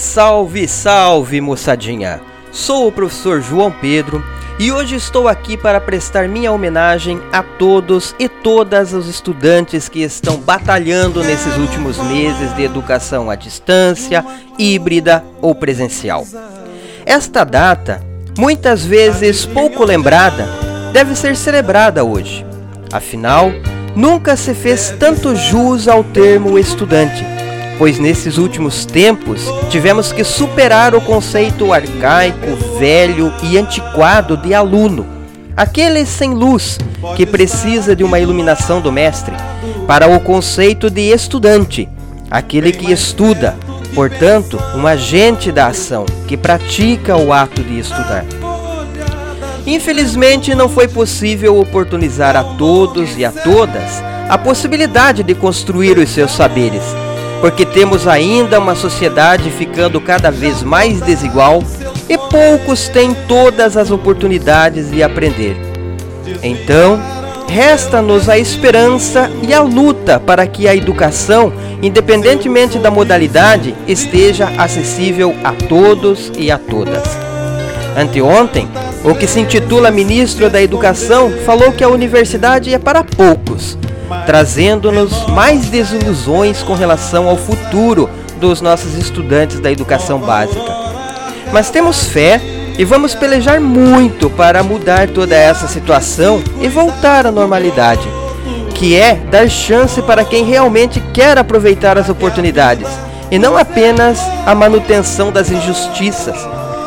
Salve, 0.00 0.66
salve, 0.66 1.42
moçadinha! 1.42 2.22
Sou 2.50 2.88
o 2.88 2.92
professor 2.92 3.42
João 3.42 3.70
Pedro 3.70 4.24
e 4.58 4.72
hoje 4.72 4.96
estou 4.96 5.28
aqui 5.28 5.58
para 5.58 5.78
prestar 5.78 6.26
minha 6.26 6.50
homenagem 6.50 7.20
a 7.30 7.42
todos 7.42 8.14
e 8.18 8.26
todas 8.26 8.94
os 8.94 9.06
estudantes 9.06 9.90
que 9.90 10.00
estão 10.00 10.38
batalhando 10.38 11.22
nesses 11.22 11.54
últimos 11.58 11.98
meses 11.98 12.56
de 12.56 12.62
educação 12.62 13.30
à 13.30 13.34
distância, 13.34 14.24
híbrida 14.58 15.22
ou 15.42 15.54
presencial. 15.54 16.26
Esta 17.04 17.44
data, 17.44 18.02
muitas 18.38 18.82
vezes 18.82 19.44
pouco 19.44 19.84
lembrada, 19.84 20.48
deve 20.94 21.14
ser 21.14 21.36
celebrada 21.36 22.02
hoje. 22.02 22.44
Afinal, 22.90 23.52
nunca 23.94 24.34
se 24.34 24.54
fez 24.54 24.94
tanto 24.98 25.36
jus 25.36 25.86
ao 25.86 26.02
termo 26.02 26.58
estudante 26.58 27.29
pois 27.80 27.98
nesses 27.98 28.36
últimos 28.36 28.84
tempos 28.84 29.40
tivemos 29.70 30.12
que 30.12 30.22
superar 30.22 30.94
o 30.94 31.00
conceito 31.00 31.72
arcaico, 31.72 32.54
velho 32.78 33.32
e 33.42 33.56
antiquado 33.56 34.36
de 34.36 34.52
aluno, 34.52 35.06
aquele 35.56 36.04
sem 36.04 36.34
luz 36.34 36.76
que 37.16 37.24
precisa 37.24 37.96
de 37.96 38.04
uma 38.04 38.20
iluminação 38.20 38.82
do 38.82 38.92
mestre, 38.92 39.34
para 39.86 40.06
o 40.06 40.20
conceito 40.20 40.90
de 40.90 41.10
estudante, 41.10 41.88
aquele 42.30 42.70
que 42.70 42.92
estuda, 42.92 43.56
portanto, 43.94 44.60
um 44.76 44.86
agente 44.86 45.50
da 45.50 45.68
ação 45.68 46.04
que 46.28 46.36
pratica 46.36 47.16
o 47.16 47.32
ato 47.32 47.62
de 47.62 47.78
estudar. 47.78 48.26
Infelizmente, 49.66 50.54
não 50.54 50.68
foi 50.68 50.86
possível 50.86 51.58
oportunizar 51.58 52.36
a 52.36 52.44
todos 52.44 53.16
e 53.16 53.24
a 53.24 53.32
todas 53.32 54.02
a 54.28 54.36
possibilidade 54.36 55.22
de 55.22 55.34
construir 55.34 55.96
os 55.96 56.10
seus 56.10 56.32
saberes 56.32 56.82
porque 57.40 57.64
temos 57.64 58.06
ainda 58.06 58.58
uma 58.58 58.74
sociedade 58.74 59.50
ficando 59.50 60.00
cada 60.00 60.30
vez 60.30 60.62
mais 60.62 61.00
desigual 61.00 61.62
e 62.08 62.18
poucos 62.18 62.88
têm 62.88 63.14
todas 63.26 63.76
as 63.76 63.90
oportunidades 63.90 64.90
de 64.90 65.02
aprender. 65.02 65.56
Então, 66.42 67.00
resta-nos 67.48 68.28
a 68.28 68.38
esperança 68.38 69.30
e 69.42 69.54
a 69.54 69.62
luta 69.62 70.20
para 70.20 70.46
que 70.46 70.68
a 70.68 70.76
educação, 70.76 71.52
independentemente 71.82 72.78
da 72.78 72.90
modalidade, 72.90 73.74
esteja 73.88 74.52
acessível 74.58 75.34
a 75.42 75.52
todos 75.52 76.30
e 76.36 76.50
a 76.50 76.58
todas. 76.58 77.18
Anteontem, 77.96 78.68
o 79.02 79.14
que 79.14 79.26
se 79.26 79.40
intitula 79.40 79.90
Ministro 79.90 80.50
da 80.50 80.62
Educação 80.62 81.32
falou 81.44 81.72
que 81.72 81.82
a 81.82 81.88
universidade 81.88 82.72
é 82.72 82.78
para 82.78 83.02
poucos 83.02 83.78
trazendo-nos 84.26 85.26
mais 85.28 85.66
desilusões 85.66 86.62
com 86.62 86.74
relação 86.74 87.28
ao 87.28 87.36
futuro 87.36 88.08
dos 88.38 88.60
nossos 88.60 88.94
estudantes 88.94 89.60
da 89.60 89.70
educação 89.70 90.18
básica. 90.18 90.72
Mas 91.52 91.70
temos 91.70 92.06
fé 92.06 92.40
e 92.78 92.84
vamos 92.84 93.14
pelejar 93.14 93.60
muito 93.60 94.30
para 94.30 94.62
mudar 94.62 95.08
toda 95.08 95.36
essa 95.36 95.68
situação 95.68 96.42
e 96.60 96.68
voltar 96.68 97.26
à 97.26 97.32
normalidade, 97.32 98.08
que 98.74 98.96
é 98.96 99.14
dar 99.14 99.48
chance 99.48 100.00
para 100.02 100.24
quem 100.24 100.44
realmente 100.44 101.00
quer 101.12 101.36
aproveitar 101.36 101.98
as 101.98 102.08
oportunidades 102.08 102.88
e 103.30 103.38
não 103.38 103.56
apenas 103.56 104.18
a 104.46 104.54
manutenção 104.54 105.30
das 105.30 105.50
injustiças 105.50 106.36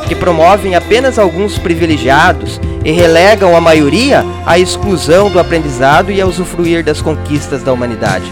que 0.08 0.16
promovem 0.16 0.76
apenas 0.76 1.18
alguns 1.18 1.58
privilegiados 1.58 2.60
e 2.84 2.92
relegam 2.92 3.56
a 3.56 3.62
maioria 3.62 4.26
à 4.45 4.59
exclusão 4.59 5.30
do 5.30 5.39
aprendizado 5.39 6.12
e 6.12 6.20
a 6.20 6.26
usufruir 6.26 6.84
das 6.84 7.02
conquistas 7.02 7.64
da 7.64 7.72
humanidade. 7.72 8.31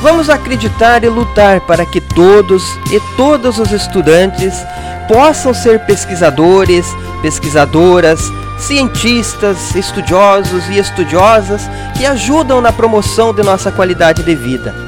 Vamos 0.00 0.30
acreditar 0.30 1.02
e 1.02 1.08
lutar 1.08 1.60
para 1.62 1.84
que 1.84 2.00
todos 2.00 2.62
e 2.92 3.00
todos 3.16 3.58
os 3.58 3.72
estudantes 3.72 4.54
possam 5.08 5.52
ser 5.52 5.80
pesquisadores, 5.80 6.86
pesquisadoras, 7.20 8.20
cientistas, 8.58 9.74
estudiosos 9.74 10.68
e 10.68 10.78
estudiosas 10.78 11.62
que 11.96 12.06
ajudam 12.06 12.60
na 12.60 12.72
promoção 12.72 13.34
de 13.34 13.42
nossa 13.42 13.72
qualidade 13.72 14.22
de 14.22 14.34
vida 14.34 14.87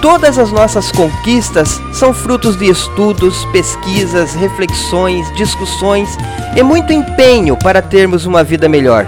Todas 0.00 0.38
as 0.38 0.52
nossas 0.52 0.92
conquistas 0.92 1.80
são 1.92 2.12
frutos 2.12 2.56
de 2.56 2.66
estudos, 2.66 3.44
pesquisas, 3.46 4.34
reflexões, 4.34 5.26
discussões 5.34 6.08
e 6.54 6.62
muito 6.62 6.92
empenho 6.92 7.56
para 7.56 7.80
termos 7.80 8.26
uma 8.26 8.44
vida 8.44 8.68
melhor. 8.68 9.06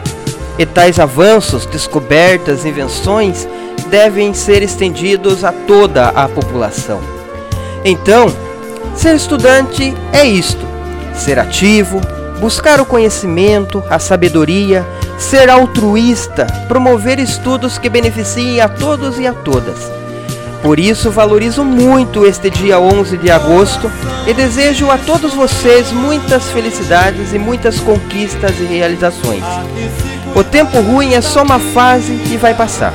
E 0.58 0.66
tais 0.66 0.98
avanços, 0.98 1.66
descobertas, 1.66 2.64
invenções 2.64 3.46
devem 3.90 4.34
ser 4.34 4.62
estendidos 4.62 5.44
a 5.44 5.52
toda 5.52 6.08
a 6.08 6.28
população. 6.28 7.00
Então, 7.84 8.26
ser 8.96 9.14
estudante 9.14 9.94
é 10.12 10.24
isto: 10.24 10.66
ser 11.14 11.38
ativo, 11.38 12.00
buscar 12.40 12.80
o 12.80 12.86
conhecimento, 12.86 13.84
a 13.88 13.98
sabedoria, 13.98 14.84
ser 15.18 15.48
altruísta, 15.48 16.46
promover 16.66 17.20
estudos 17.20 17.78
que 17.78 17.88
beneficiem 17.88 18.60
a 18.60 18.68
todos 18.68 19.18
e 19.18 19.26
a 19.26 19.32
todas 19.32 19.97
por 20.62 20.80
isso, 20.80 21.10
valorizo 21.10 21.64
muito 21.64 22.26
este 22.26 22.50
dia 22.50 22.80
11 22.80 23.16
de 23.16 23.30
agosto 23.30 23.90
e 24.26 24.34
desejo 24.34 24.90
a 24.90 24.98
todos 24.98 25.32
vocês 25.32 25.92
muitas 25.92 26.50
felicidades 26.50 27.32
e 27.32 27.38
muitas 27.38 27.78
conquistas 27.78 28.58
e 28.58 28.64
realizações. 28.64 29.44
O 30.34 30.42
tempo 30.42 30.80
ruim 30.80 31.14
é 31.14 31.20
só 31.20 31.42
uma 31.42 31.58
fase 31.58 32.12
e 32.12 32.36
vai 32.36 32.54
passar. 32.54 32.92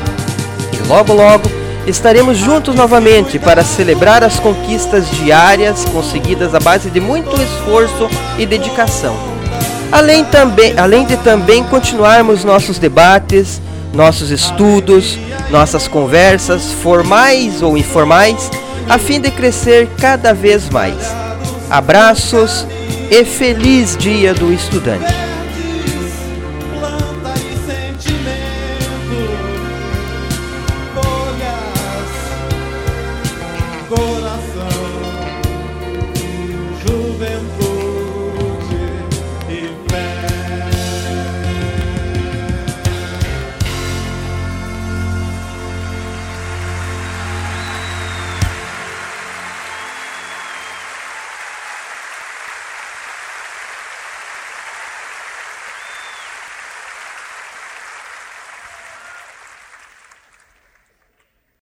E 0.74 0.88
logo, 0.88 1.14
logo 1.14 1.50
estaremos 1.88 2.38
juntos 2.38 2.76
novamente 2.76 3.40
para 3.40 3.64
celebrar 3.64 4.24
as 4.24 4.40
conquistas 4.40 5.10
diárias 5.12 5.86
conseguidas 5.86 6.54
à 6.54 6.60
base 6.60 6.90
de 6.90 7.00
muito 7.00 7.36
esforço 7.42 8.10
e 8.38 8.46
dedicação. 8.46 9.16
Além, 9.92 10.26
também, 10.26 10.78
além 10.78 11.06
de 11.06 11.16
também 11.18 11.64
continuarmos 11.64 12.44
nossos 12.44 12.78
debates, 12.78 13.62
nossos 13.94 14.32
estudos, 14.32 15.18
nossas 15.52 15.88
conversas, 15.88 16.72
formais 16.72 17.62
ou 17.62 17.78
informais, 17.78 18.50
a 18.90 18.98
fim 18.98 19.22
de 19.22 19.32
crescer 19.32 19.88
cada 20.00 20.34
vez 20.34 20.70
mais. 20.70 20.98
Abraços 21.70 22.68
e 23.10 23.24
feliz 23.24 23.96
Dia 23.96 24.34
do 24.34 24.52
Estudante! 24.52 25.33